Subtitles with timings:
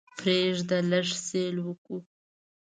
[0.17, 1.97] پریږده لږ سیل وکړو.